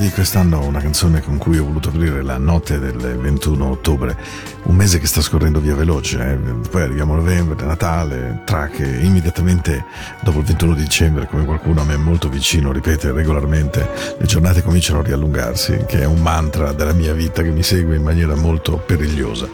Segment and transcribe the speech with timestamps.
[0.00, 4.16] di quest'anno, una canzone con cui ho voluto aprire la notte del 21 ottobre,
[4.62, 6.36] un mese che sta scorrendo via veloce, eh?
[6.70, 9.84] poi arriviamo a novembre, Natale, track immediatamente
[10.22, 13.88] dopo il 21 dicembre, come qualcuno a me molto vicino ripete regolarmente,
[14.18, 17.96] le giornate cominciano a riallungarsi, che è un mantra della mia vita che mi segue
[17.96, 19.48] in maniera molto perigliosa.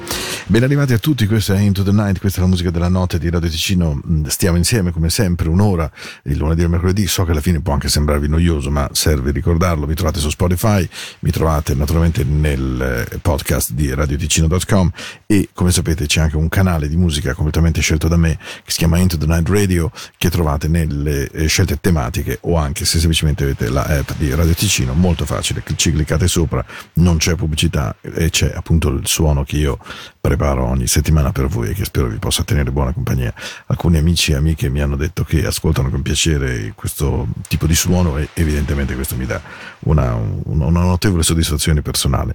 [0.48, 3.18] Ben arrivati a tutti, questo è Into the Night, questa è la musica della notte
[3.18, 5.90] di Radio Ticino, mm, stiamo insieme come sempre un'ora,
[6.22, 9.32] il lunedì e il mercoledì, so che alla fine può anche sembrarvi noioso, ma serve
[9.32, 10.88] ricordarlo, vi trovate su Spotify,
[11.20, 14.92] mi trovate naturalmente nel eh, podcast di radioticino.com
[15.26, 18.78] e come sapete c'è anche un canale di musica completamente scelto da me che si
[18.78, 23.42] chiama Into the Night Radio che trovate nelle eh, scelte tematiche o anche se semplicemente
[23.42, 26.64] avete la app di Radio Ticino, molto facile, ci cliccate sopra,
[26.94, 29.78] non c'è pubblicità e c'è appunto il suono che io
[30.26, 33.32] preparo ogni settimana per voi e che spero vi possa tenere buona compagnia.
[33.66, 38.18] Alcuni amici e amiche mi hanno detto che ascoltano con piacere questo tipo di suono
[38.18, 39.40] e evidentemente questo mi dà
[39.80, 42.34] una, una notevole soddisfazione personale.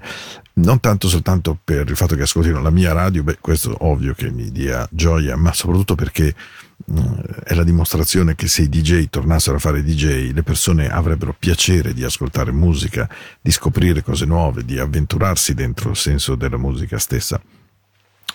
[0.53, 4.31] Non tanto soltanto per il fatto che ascoltino la mia radio, beh, questo ovvio che
[4.31, 6.33] mi dia gioia, ma soprattutto perché
[6.89, 11.35] mm, è la dimostrazione che se i DJ tornassero a fare DJ, le persone avrebbero
[11.37, 13.09] piacere di ascoltare musica,
[13.41, 17.41] di scoprire cose nuove, di avventurarsi dentro il senso della musica stessa.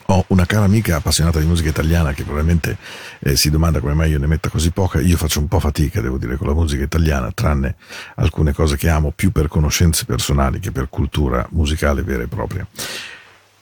[0.09, 2.77] Ho una cara amica appassionata di musica italiana che probabilmente
[3.19, 5.01] eh, si domanda come mai io ne metta così poca.
[5.01, 7.75] Io faccio un po' fatica, devo dire, con la musica italiana, tranne
[8.17, 12.67] alcune cose che amo più per conoscenze personali che per cultura musicale vera e propria.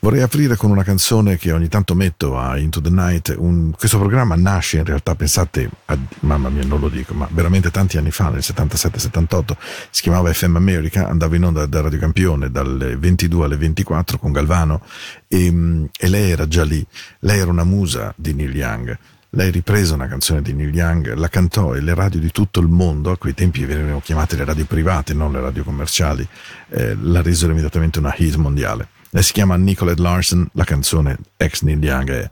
[0.05, 3.35] Vorrei aprire con una canzone che ogni tanto metto a Into the Night.
[3.39, 7.71] Un, questo programma nasce in realtà, pensate, a, mamma mia, non lo dico, ma veramente
[7.71, 9.57] tanti anni fa, nel 77-78,
[9.89, 14.31] si chiamava FM America, andava in onda da Radio Campione dalle 22 alle 24 con
[14.31, 14.83] Galvano
[15.27, 16.87] e, e lei era già lì.
[17.21, 18.99] Lei era una musa di Neil Young.
[19.31, 22.69] Lei riprese una canzone di Neil Young, la cantò e le radio di tutto il
[22.69, 26.29] mondo, a quei tempi venivano chiamate le radio private, non le radio commerciali,
[26.69, 28.89] eh, la resero immediatamente una hit mondiale.
[29.15, 32.31] Lei si chiama Nicolette Larson, la canzone ex Neil Young è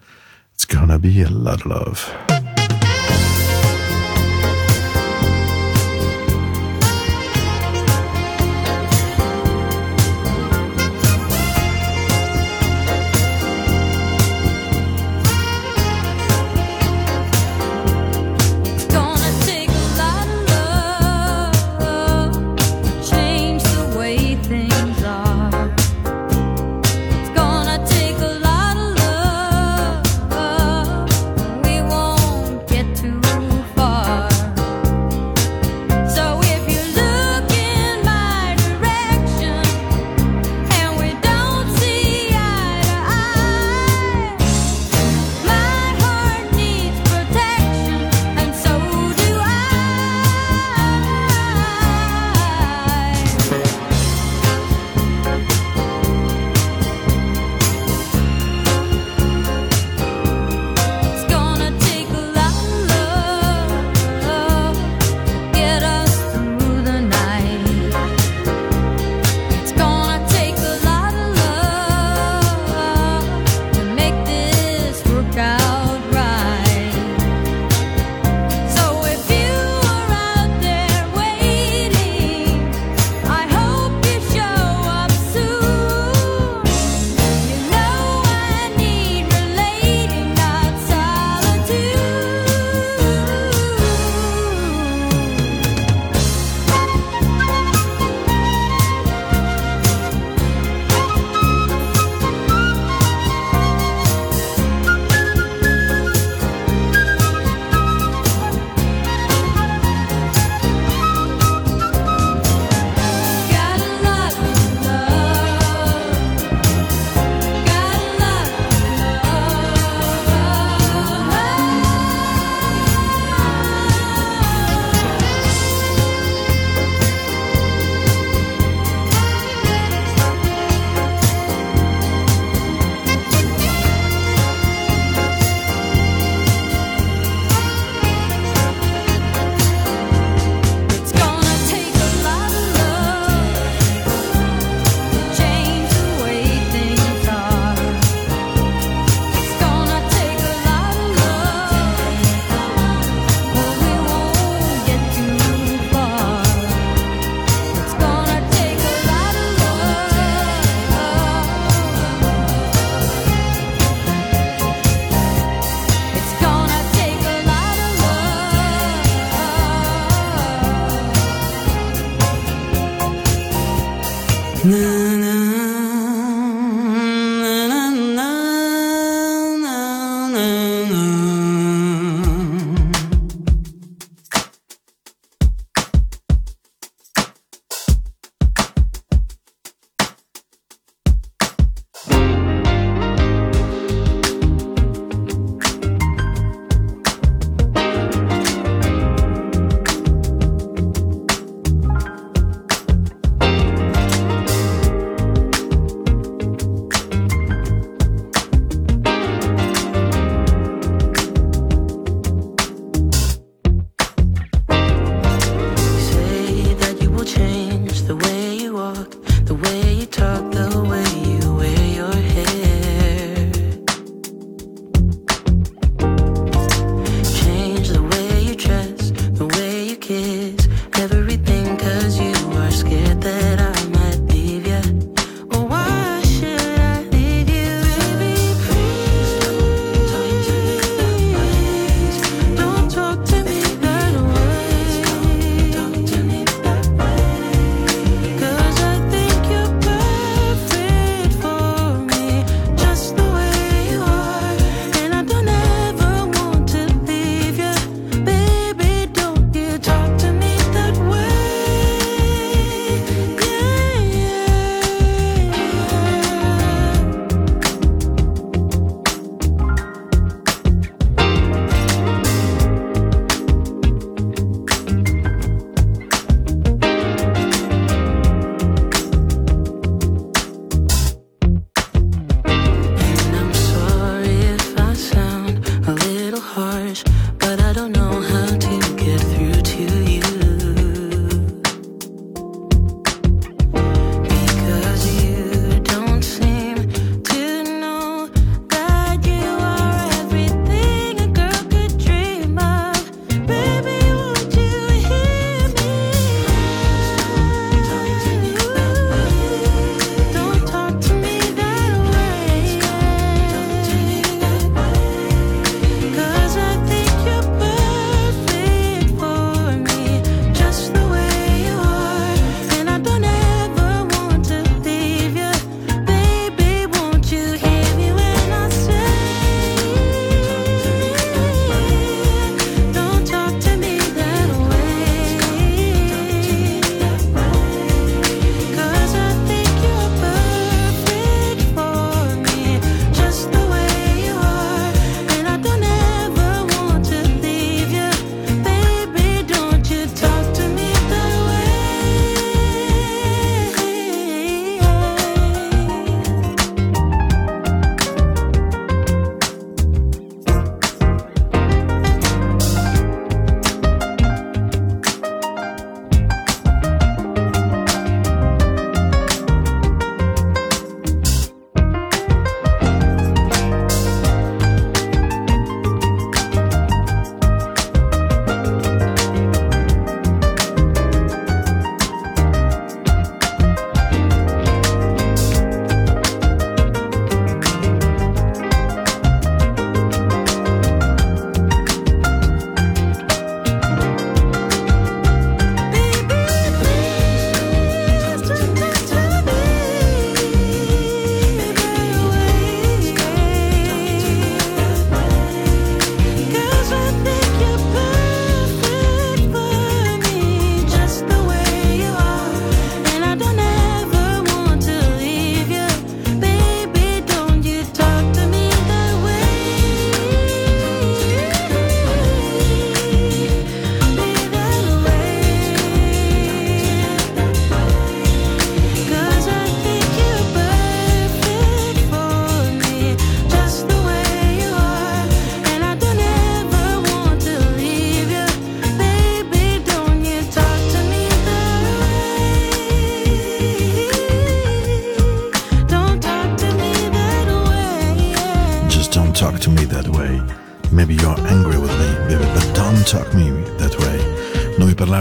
[0.53, 2.42] It's Gonna Be a Lot of Love.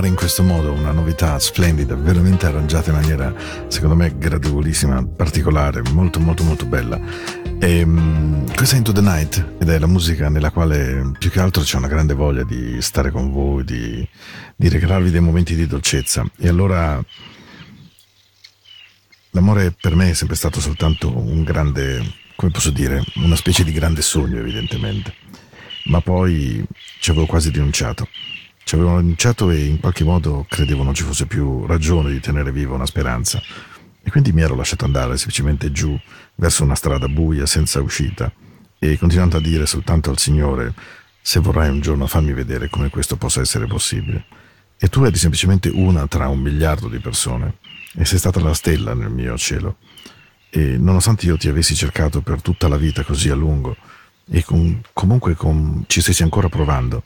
[0.02, 3.36] Parlare in questo modo, una novità splendida, veramente arrangiata in maniera,
[3.68, 7.00] secondo me, gradevolissima, particolare, molto molto molto bella.
[7.60, 11.40] E, um, questa è Into the Night ed è la musica nella quale più che
[11.40, 14.08] altro c'è una grande voglia di stare con voi, di,
[14.56, 16.26] di regalarvi dei momenti di dolcezza.
[16.36, 17.00] E allora
[19.30, 22.02] l'amore per me è sempre stato soltanto un grande,
[22.36, 25.14] come posso dire, una specie di grande sogno evidentemente
[25.86, 26.64] ma poi
[27.00, 28.08] ci avevo quasi rinunciato.
[28.64, 32.52] Ci avevo rinunciato e in qualche modo credevo non ci fosse più ragione di tenere
[32.52, 33.42] viva una speranza.
[34.04, 35.98] E quindi mi ero lasciato andare semplicemente giù
[36.36, 38.32] verso una strada buia senza uscita
[38.80, 40.74] e continuando a dire soltanto al Signore
[41.22, 44.26] se vorrai un giorno farmi vedere come questo possa essere possibile.
[44.78, 47.58] E tu eri semplicemente una tra un miliardo di persone
[47.94, 49.78] e sei stata la stella nel mio cielo.
[50.50, 53.76] E nonostante io ti avessi cercato per tutta la vita così a lungo,
[54.30, 57.04] e con, comunque con, ci stessi ancora provando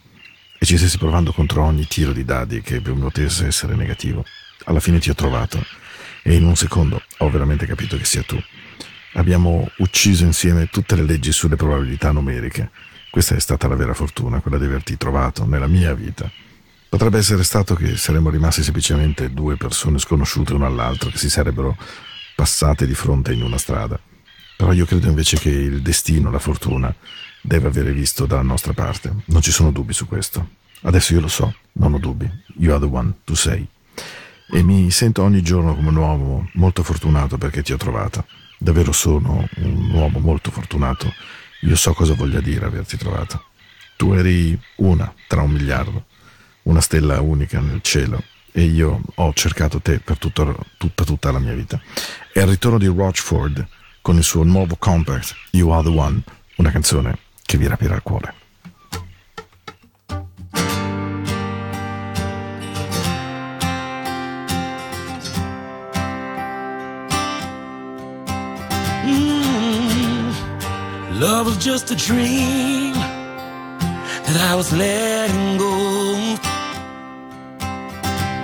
[0.65, 4.25] e ci stessi provando contro ogni tiro di dadi che potesse essere negativo.
[4.63, 5.63] Alla fine ti ho trovato
[6.24, 8.36] e in un secondo ho veramente capito che sia tu.
[9.13, 12.72] Abbiamo ucciso insieme tutte le leggi sulle probabilità numeriche.
[13.12, 16.29] Questa è stata la vera fortuna, quella di averti trovato nella mia vita.
[16.89, 21.77] Potrebbe essere stato che saremmo rimasti semplicemente due persone sconosciute una all'altra che si sarebbero
[22.34, 24.00] passate di fronte in una strada.
[24.57, 26.93] Però io credo invece che il destino, la fortuna,
[27.46, 29.14] deve avere visto dalla nostra parte.
[29.25, 30.50] Non ci sono dubbi su questo.
[30.82, 32.30] Adesso io lo so, non ho dubbi.
[32.58, 33.66] You are the one, tu sei.
[34.52, 38.25] E mi sento ogni giorno come un uomo molto fortunato perché ti ho trovato.
[38.58, 41.14] Davvero sono un uomo molto fortunato.
[41.62, 43.46] Io so cosa voglia dire averti trovato.
[43.96, 46.06] Tu eri una tra un miliardo,
[46.64, 48.22] una stella unica nel cielo
[48.52, 51.80] e io ho cercato te per tutto, tutta, tutta la mia vita.
[52.34, 53.68] E al ritorno di Rochford
[54.02, 56.22] con il suo nuovo compact You Are The One,
[56.58, 58.34] una canzone che vi rapirà il cuore.
[69.06, 70.32] Mm,
[71.20, 76.38] love was just a dream that I was letting go.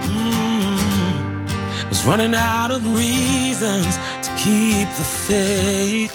[0.05, 6.13] Mm, was running out of reasons to keep the faith.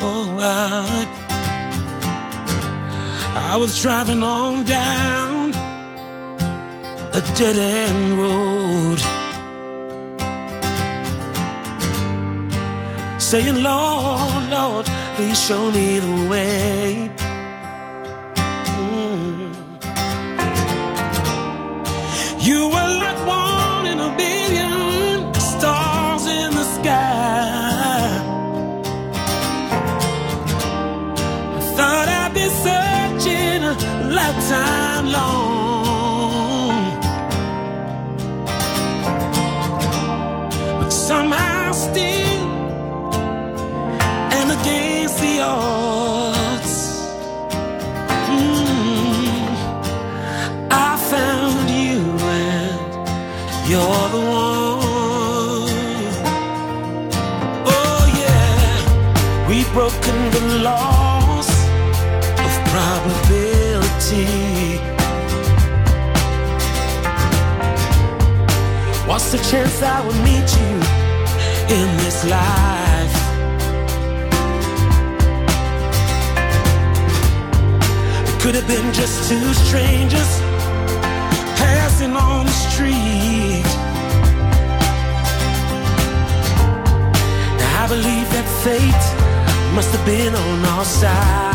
[0.00, 1.17] Oh, I,
[3.40, 5.50] I was driving on down
[7.14, 8.98] a dead end road,
[13.20, 17.17] saying, Lord, Lord, please show me the way.
[69.30, 70.72] What's a chance I would meet you
[71.76, 73.16] in this life?
[78.26, 80.40] It could have been just two strangers
[81.60, 83.64] passing on the street.
[87.58, 91.47] Now I believe that fate must have been on our side.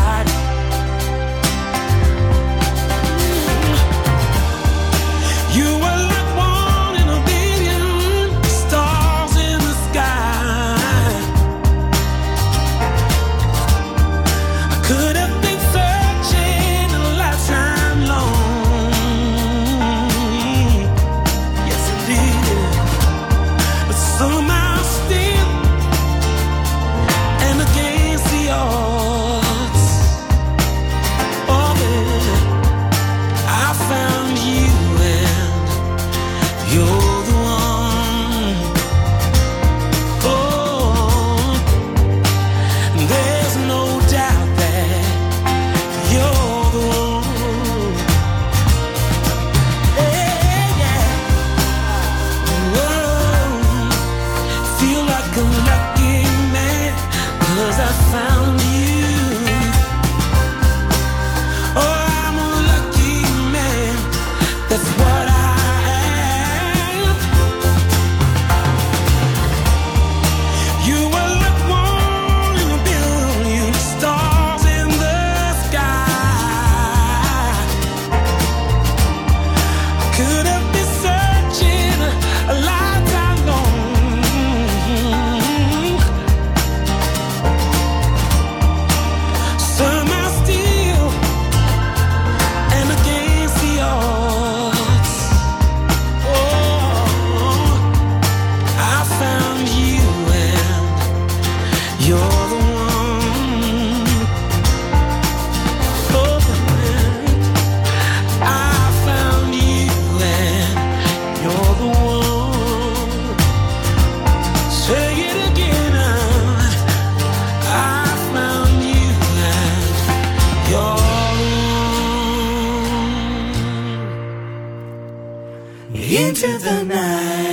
[126.44, 127.43] into the night.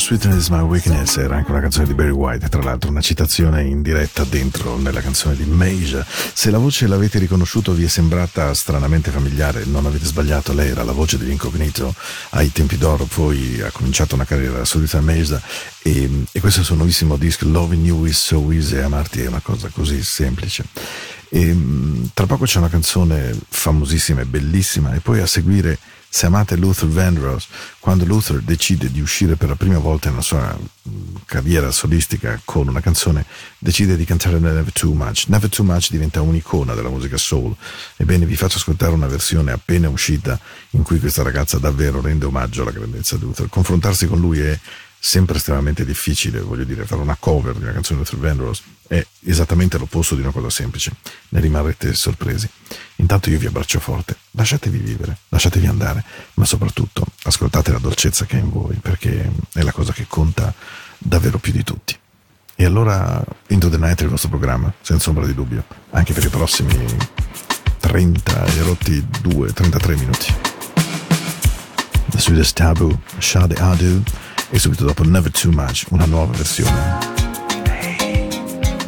[0.00, 0.36] Sweetness.
[0.36, 1.16] Is My Weakness.
[1.18, 5.00] Era anche una canzone di Barry White, tra l'altro una citazione in diretta dentro nella
[5.00, 6.04] canzone di Meja.
[6.06, 10.84] Se la voce l'avete riconosciuto vi è sembrata stranamente familiare, non avete sbagliato, lei era
[10.84, 11.94] la voce degli Incognito
[12.30, 15.40] ai tempi d'oro, poi ha cominciato una carriera solita a Meja
[15.82, 19.26] e, e questo è il suo nuovissimo disco Loving You is so easy, amarti è
[19.26, 20.64] una cosa così semplice.
[21.32, 21.56] E,
[22.12, 25.78] tra poco c'è una canzone famosissima e bellissima e poi a seguire
[26.12, 27.46] se amate Luther Vandross,
[27.78, 30.58] quando Luther decide di uscire per la prima volta nella sua
[31.24, 33.24] carriera solistica con una canzone,
[33.58, 35.26] decide di cantare Never Too Much.
[35.28, 37.54] Never Too Much diventa un'icona della musica soul.
[37.96, 40.38] Ebbene, vi faccio ascoltare una versione appena uscita
[40.70, 43.48] in cui questa ragazza davvero rende omaggio alla grandezza di Luther.
[43.48, 44.58] Confrontarsi con lui è
[44.98, 49.06] sempre estremamente difficile, voglio dire, fare una cover di una canzone di Luther Vandross è
[49.26, 50.90] esattamente l'opposto di una cosa semplice,
[51.28, 52.50] ne rimarrete sorpresi.
[52.96, 58.36] Intanto io vi abbraccio forte, lasciatevi vivere, lasciatevi andare, ma soprattutto ascoltate la dolcezza che
[58.36, 60.52] è in voi, perché è la cosa che conta
[60.98, 61.96] davvero più di tutti.
[62.56, 66.28] E allora Into the Night il vostro programma, senza ombra di dubbio, anche per i
[66.28, 66.84] prossimi
[67.78, 70.34] 30 e rotti 2, 33 minuti.
[72.06, 74.02] The Sweetest Taboo, Shade Adu,
[74.50, 77.19] e subito dopo Never Too Much, una nuova versione.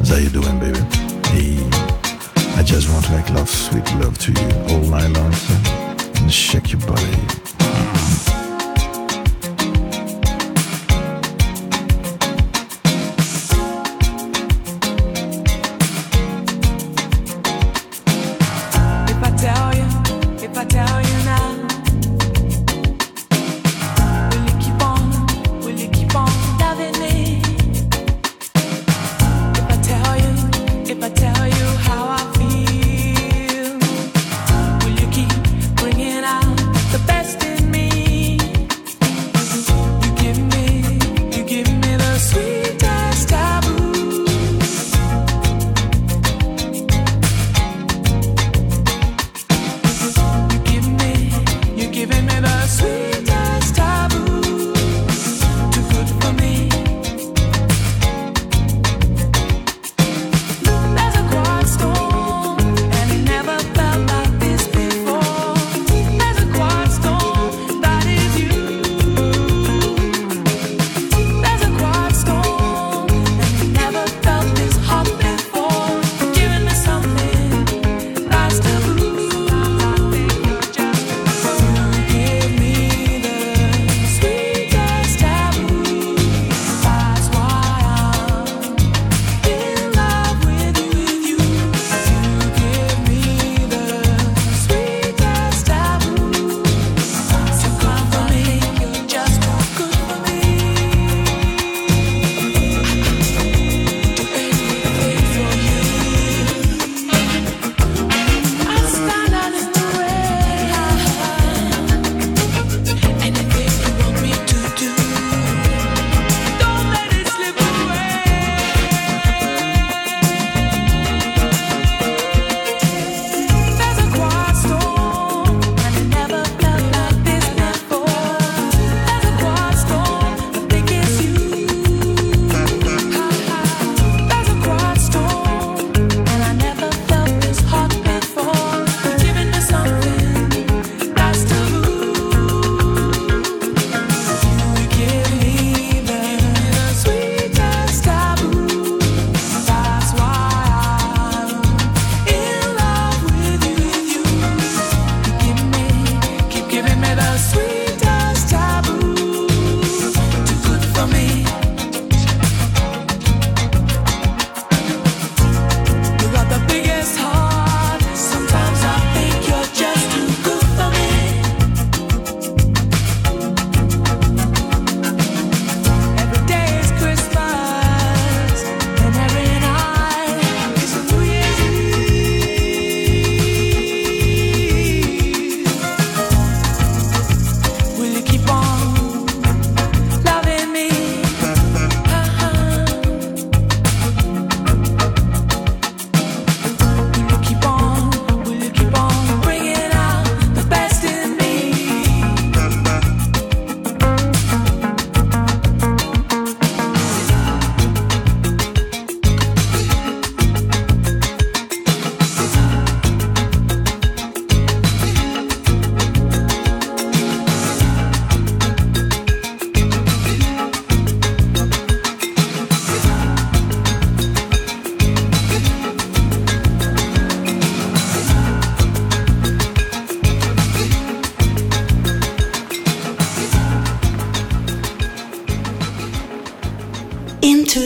[0.05, 0.79] How you doing, baby?
[1.29, 1.57] Hey,
[2.55, 5.33] I just want to make love, sweet love to you all night long,
[6.21, 7.42] and shake your body.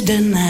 [0.10, 0.47] In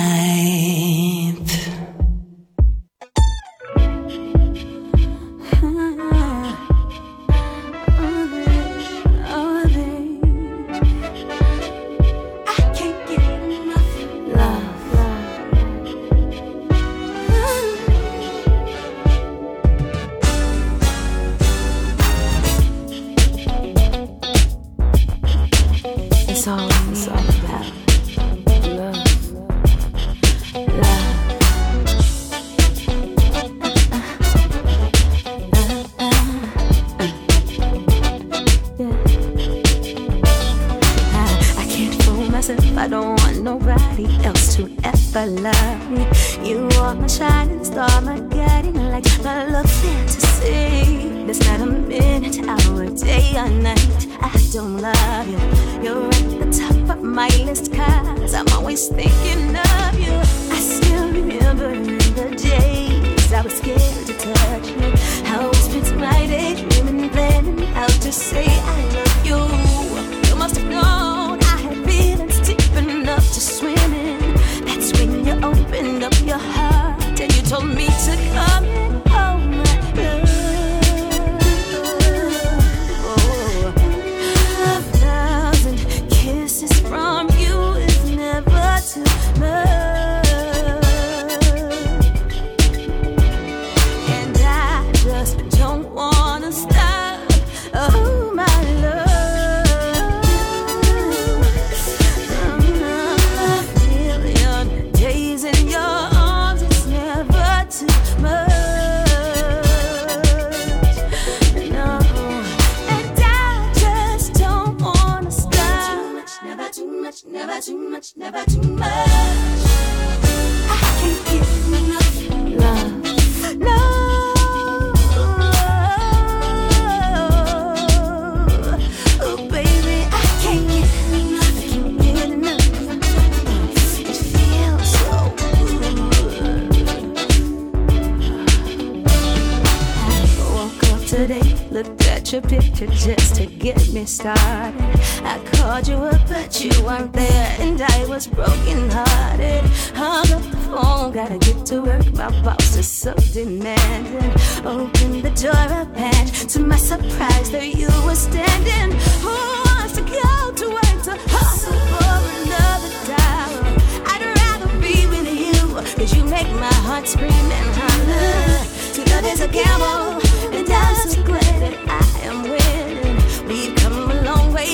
[142.78, 144.76] picture just to get me started.
[145.24, 149.64] I called you up, but you weren't there, and I was broken hearted.
[149.96, 152.06] Hung up the phone, gotta get to work.
[152.14, 154.32] My boss is so demanding.
[154.66, 158.98] Open the door up, and to my surprise, there you were standing.
[159.22, 159.36] Who
[159.66, 162.14] wants to go to work to hustle for
[162.44, 163.66] another dollar?
[164.06, 168.66] I'd rather be with you, cause you make my heart scream and holler.
[168.94, 170.22] To love is a gamble,
[170.56, 172.17] and I'm so glad that I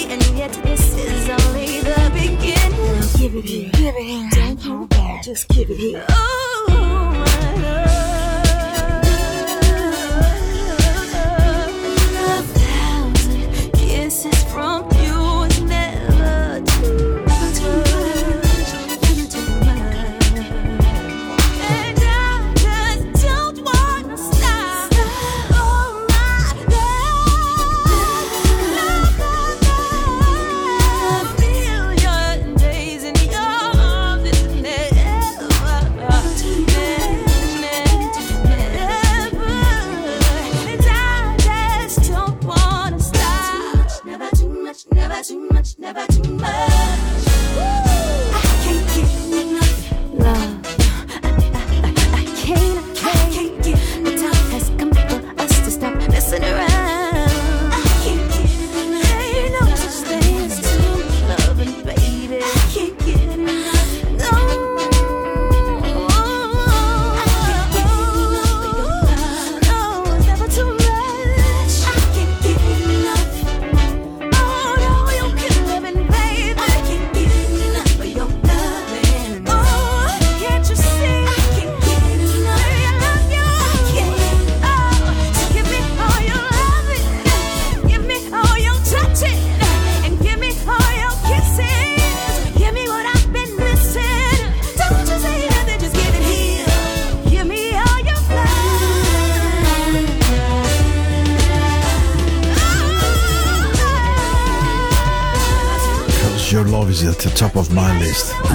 [0.10, 3.04] and yet this is only the beginning.
[3.18, 4.30] Give it here, give it here.
[4.32, 6.06] Don't hold back, just give it here.
[6.10, 8.23] Oh, my love.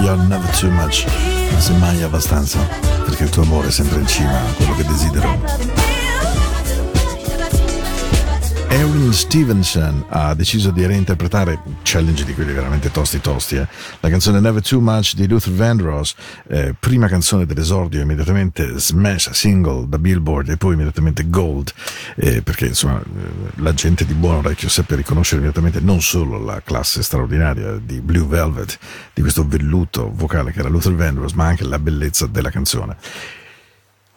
[0.09, 0.17] List.
[0.17, 1.07] You're never too much.
[1.51, 2.59] Non sei mai abbastanza.
[3.05, 5.87] Perché il tuo amore è sempre in cima a quello che desidero.
[8.71, 13.67] Erin Stevenson ha deciso di reinterpretare challenge di quelli veramente tosti tosti eh.
[14.01, 16.15] la canzone Never Too Much di Luther Vandross
[16.49, 21.73] eh, prima canzone dell'esordio immediatamente smash single da Billboard e poi immediatamente gold
[22.21, 26.61] eh, perché insomma eh, la gente di buon orecchio seppe riconoscere immediatamente non solo la
[26.63, 28.79] classe straordinaria di Blue Velvet
[29.15, 32.97] di questo velluto vocale che era Luther Vandross ma anche la bellezza della canzone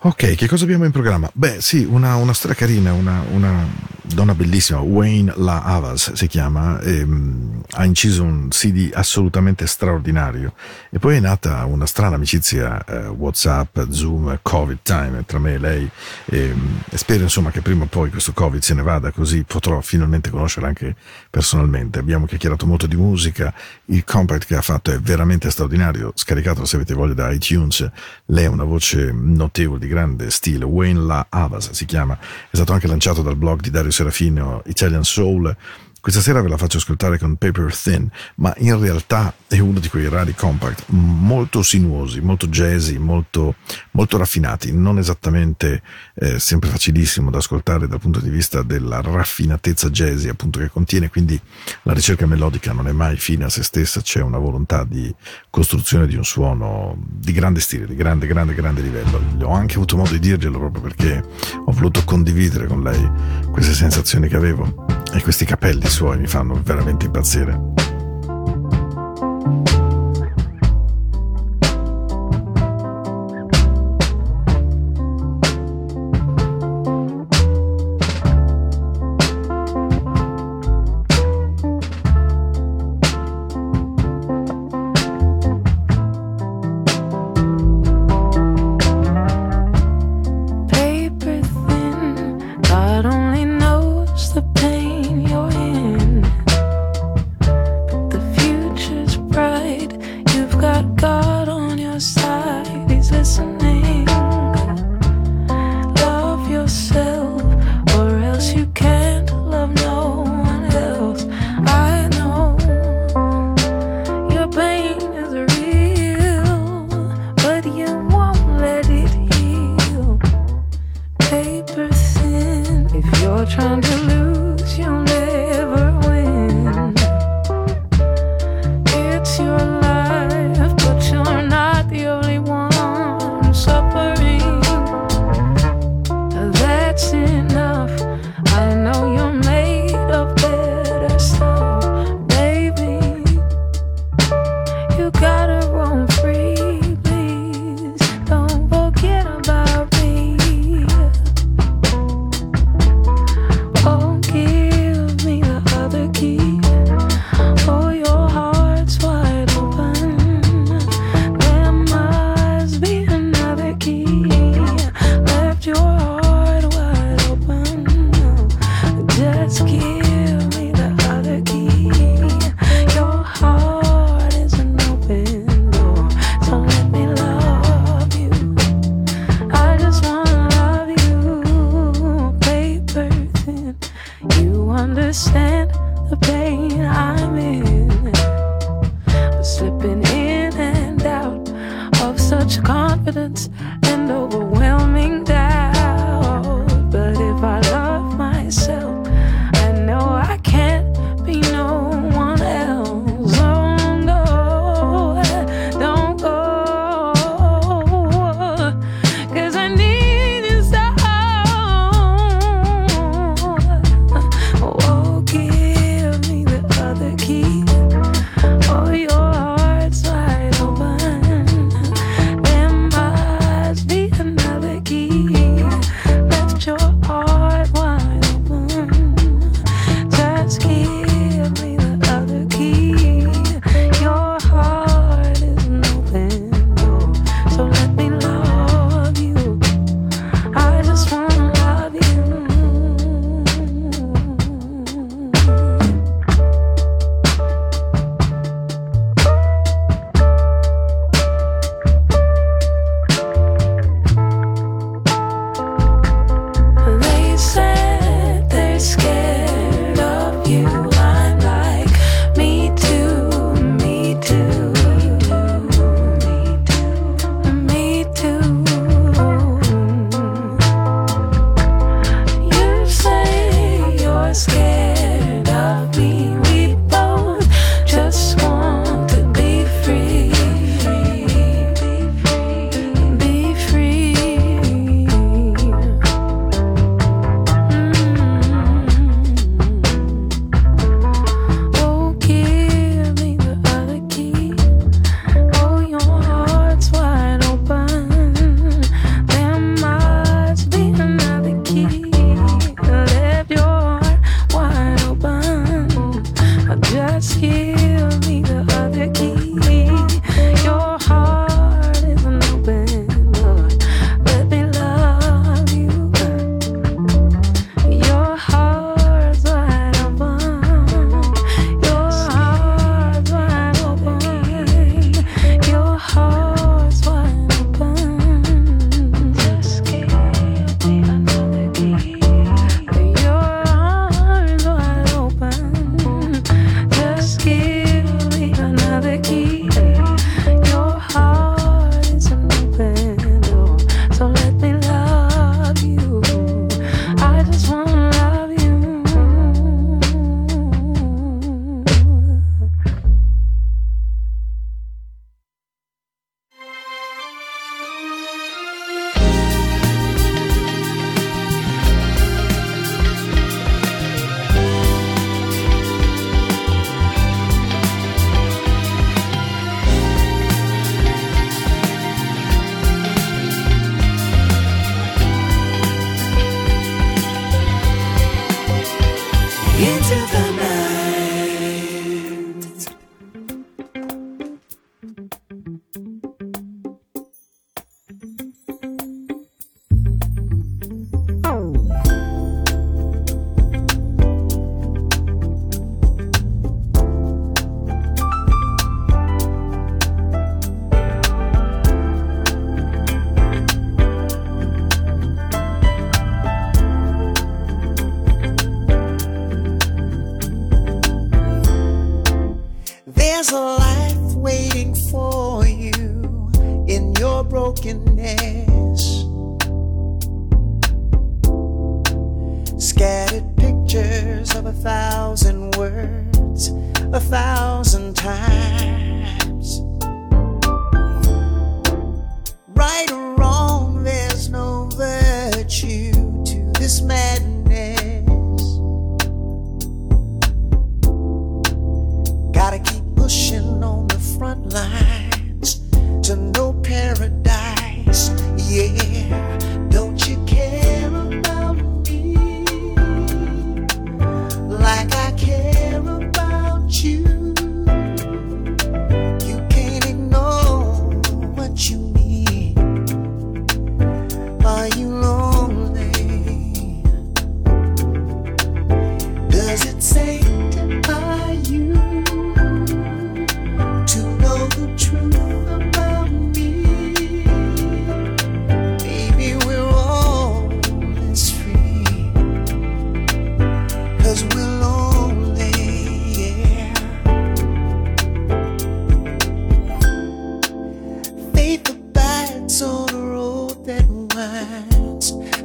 [0.04, 1.30] Ok, che cosa abbiamo in programma?
[1.32, 3.68] Beh, sì, una, una storia carina, una, una
[4.14, 10.54] donna bellissima, Wayne La Havas si chiama, e, mh, ha inciso un CD assolutamente straordinario.
[10.90, 15.58] E poi è nata una strana amicizia eh, WhatsApp, Zoom, Covid time tra me e
[15.58, 15.90] lei.
[16.26, 19.44] E, mh, e spero insomma che prima o poi questo Covid se ne vada così
[19.44, 20.96] potrò finalmente conoscerla anche
[21.30, 22.00] personalmente.
[22.00, 23.54] Abbiamo chiacchierato molto di musica,
[23.86, 27.90] il compact che ha fatto è veramente straordinario, scaricatelo se avete voglia da iTunes,
[28.26, 32.74] lei ha una voce notevole di grande stile, Wayne La Havas si chiama, è stato
[32.74, 35.56] anche lanciato dal blog di Dario Serafino, Italian Soul.
[36.02, 39.88] Questa sera ve la faccio ascoltare con Paper Thin, ma in realtà è uno di
[39.88, 43.54] quei rari compact molto sinuosi, molto jazzy, molto,
[43.92, 45.84] molto raffinati, non esattamente
[46.16, 51.08] eh, sempre facilissimo da ascoltare dal punto di vista della raffinatezza jazzy appunto che contiene,
[51.08, 51.40] quindi
[51.84, 55.14] la ricerca melodica non è mai fine a se stessa, c'è una volontà di
[55.52, 59.22] costruzione di un suono di grande stile, di grande, grande, grande livello.
[59.44, 61.24] Ho anche avuto modo di dirglielo proprio perché
[61.64, 63.08] ho voluto condividere con lei
[63.52, 67.60] queste sensazioni che avevo e questi capelli suoi mi fanno veramente impazzire.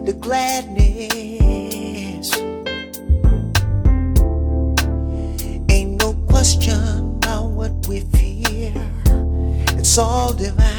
[0.06, 1.10] To gladness.
[5.68, 8.72] Ain't no question about what we fear,
[9.76, 10.75] it's all divine.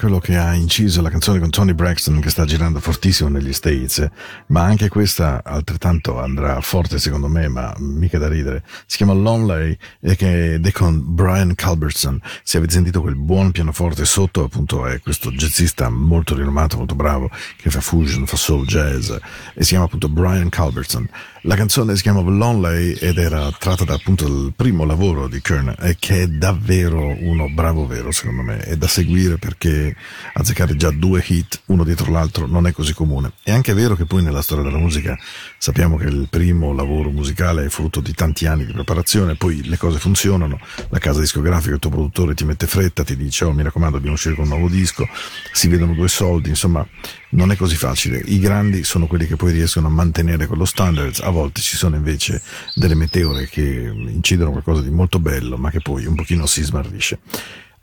[0.00, 4.08] Quello che ha inciso la canzone con Tony Braxton che sta girando fortissimo negli States,
[4.46, 8.64] ma anche questa altrettanto andrà forte secondo me, ma mica da ridere.
[9.00, 12.20] Chiama Lonely ed è con Brian Culbertson.
[12.42, 17.30] Se avete sentito quel buon pianoforte sotto, appunto è questo jazzista molto rinomato, molto bravo,
[17.56, 19.08] che fa fusion, fa soul jazz
[19.54, 21.08] e si chiama appunto Brian Culbertson.
[21.44, 25.74] La canzone si chiama Lonely ed era tratta da appunto dal primo lavoro di Kern
[25.78, 29.96] e che è davvero uno bravo vero secondo me è da seguire perché
[30.34, 33.32] azzeccare già due hit uno dietro l'altro non è così comune.
[33.42, 35.18] È anche vero che poi nella storia della musica
[35.56, 38.88] sappiamo che il primo lavoro musicale è frutto di tanti anni di preparazione,
[39.36, 43.44] poi le cose funzionano, la casa discografica, il tuo produttore ti mette fretta, ti dice
[43.44, 45.08] oh mi raccomando dobbiamo uscire con un nuovo disco,
[45.52, 46.86] si vedono due soldi, insomma
[47.30, 48.18] non è così facile.
[48.18, 51.96] I grandi sono quelli che poi riescono a mantenere quello standards, a volte ci sono
[51.96, 52.42] invece
[52.74, 57.20] delle meteore che incidono qualcosa di molto bello ma che poi un pochino si smarrisce.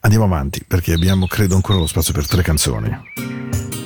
[0.01, 3.76] Andiamo avanti perché abbiamo credo ancora lo spazio per tre canzoni.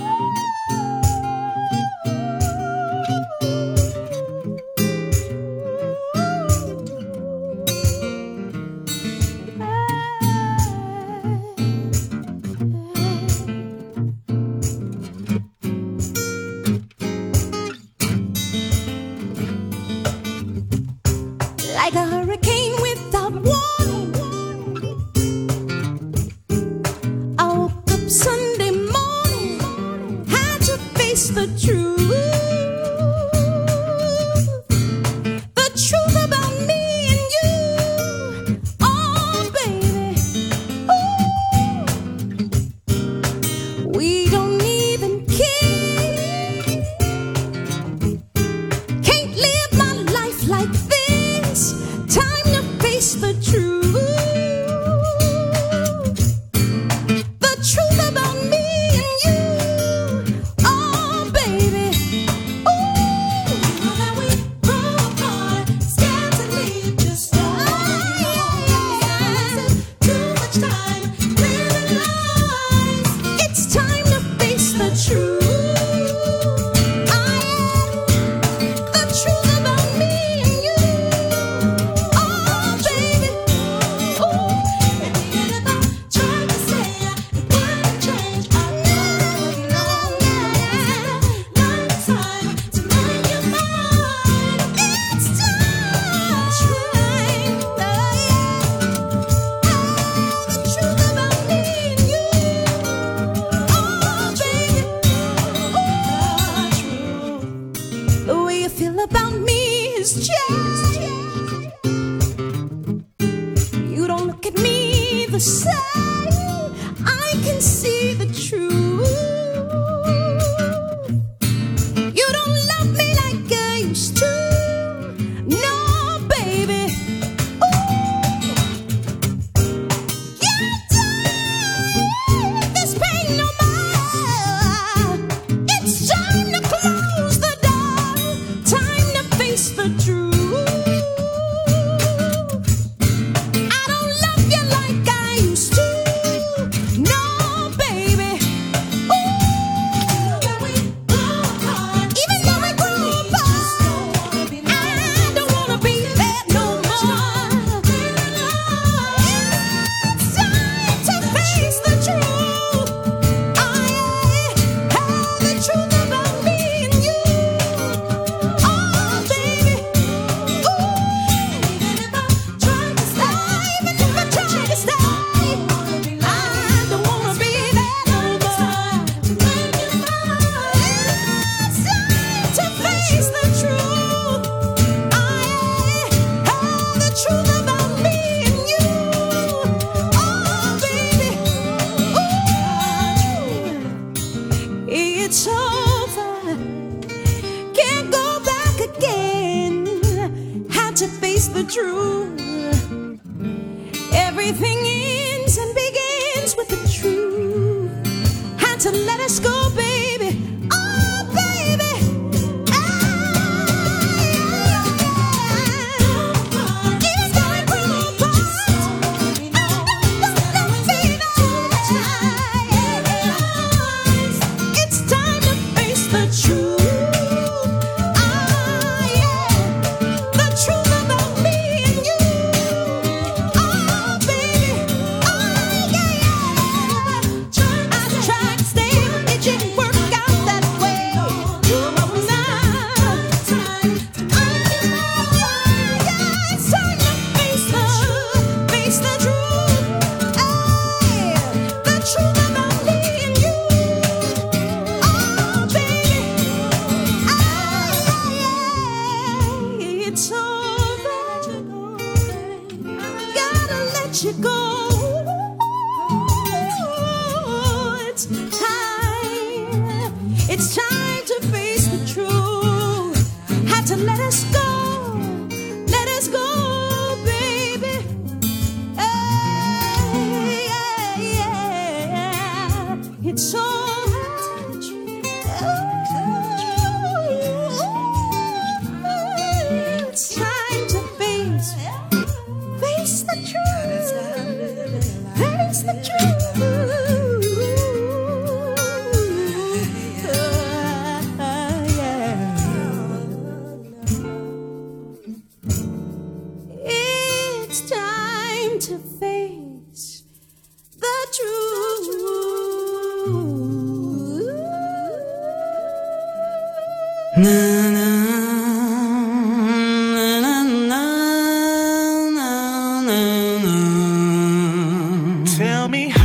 [325.82, 326.21] tell me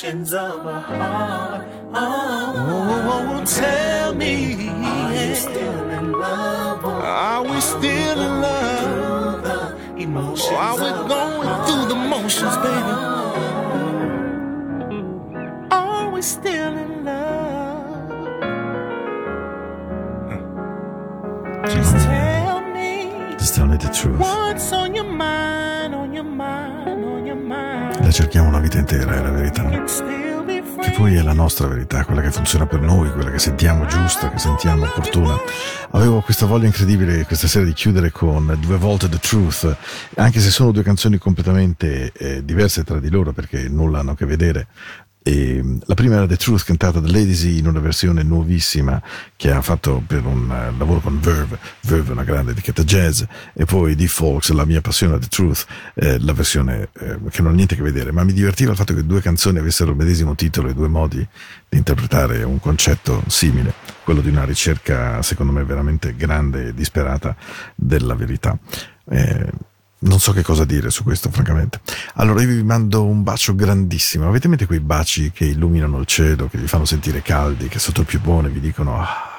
[0.00, 1.49] sections of a heart.
[32.50, 35.36] Funziona per noi, quella che sentiamo giusta, che sentiamo opportuna.
[35.90, 39.76] Avevo questa voglia incredibile questa sera di chiudere con due volte The Truth,
[40.16, 44.16] anche se sono due canzoni completamente eh, diverse tra di loro perché nulla hanno a
[44.16, 44.66] che vedere.
[45.22, 49.02] E la prima era The Truth cantata da Ladies in una versione nuovissima
[49.36, 53.22] che ha fatto per un uh, lavoro con Verve, Verve è una grande etichetta jazz,
[53.52, 57.52] e poi The Folks, la mia passione The Truth, eh, la versione eh, che non
[57.52, 59.96] ha niente a che vedere, ma mi divertiva il fatto che due canzoni avessero il
[59.96, 61.26] medesimo titolo e due modi
[61.68, 67.36] di interpretare un concetto simile, quello di una ricerca secondo me veramente grande e disperata
[67.74, 68.58] della verità.
[69.10, 69.52] Eh,
[70.00, 71.80] non so che cosa dire su questo, francamente.
[72.14, 74.28] Allora io vi mando un bacio grandissimo.
[74.28, 77.78] Avete in mente quei baci che illuminano il cielo, che vi fanno sentire caldi, che
[77.78, 79.29] sotto il piumone vi dicono ah,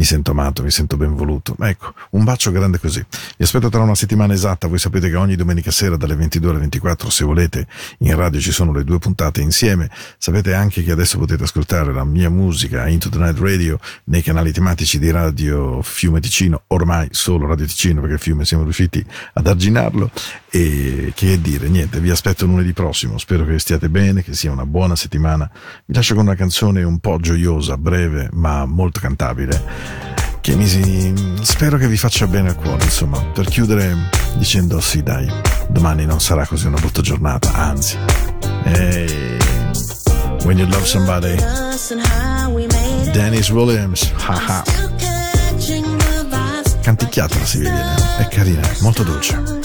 [0.00, 1.54] mi sento amato, mi sento ben voluto.
[1.60, 3.04] Ecco, un bacio grande così.
[3.36, 6.60] Vi aspetto tra una settimana esatta, voi sapete che ogni domenica sera dalle 22 alle
[6.60, 7.66] 24, se volete,
[7.98, 9.90] in radio ci sono le due puntate insieme.
[10.16, 14.52] Sapete anche che adesso potete ascoltare la mia musica Into the Night Radio nei canali
[14.52, 20.10] tematici di Radio Fiume Ticino, ormai solo Radio Ticino perché Fiume siamo riusciti ad arginarlo
[20.48, 24.64] e che dire, niente, vi aspetto lunedì prossimo, spero che stiate bene, che sia una
[24.64, 25.48] buona settimana.
[25.84, 29.89] Vi lascio con una canzone un po' gioiosa, breve, ma molto cantabile,
[30.40, 30.66] che mi
[31.42, 33.94] spero che vi faccia bene al cuore, insomma, per chiudere
[34.34, 35.30] dicendo sì dai,
[35.68, 37.96] domani non sarà così una brutta giornata, anzi.
[38.64, 39.38] Hey,
[40.44, 41.36] when you love somebody,
[43.12, 44.62] Dennis Williams, haha.
[46.80, 49.59] Canticchiatela se vi viene, è carina, molto dolce.